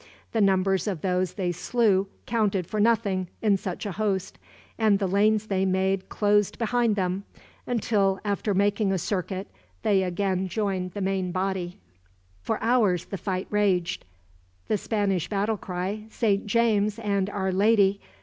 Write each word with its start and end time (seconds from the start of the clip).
The 0.31 0.41
numbers 0.41 0.87
of 0.87 1.01
those 1.01 1.33
they 1.35 1.51
slew 1.51 2.07
counted 2.25 2.65
for 2.65 2.79
nothing, 2.79 3.27
in 3.43 3.55
such 3.55 3.85
a 3.85 3.91
host; 3.91 4.39
and 4.79 4.97
the 4.97 5.05
lanes 5.07 5.45
they 5.45 5.63
made 5.63 6.09
closed 6.09 6.57
behind 6.57 6.95
them, 6.95 7.23
until, 7.67 8.19
after 8.25 8.55
making 8.55 8.91
a 8.91 8.97
circuit, 8.97 9.47
they 9.83 10.01
again 10.01 10.47
joined 10.47 10.93
the 10.93 11.01
main 11.01 11.31
body. 11.31 11.77
For 12.41 12.57
hours 12.63 13.05
the 13.05 13.17
fight 13.19 13.45
raged. 13.51 14.03
The 14.69 14.77
Spanish 14.79 15.29
battle 15.29 15.57
cry, 15.57 16.05
"Saint 16.09 16.47
James 16.47 16.97
and 16.97 17.29
Our 17.29 17.51
Lady!" 17.51 18.01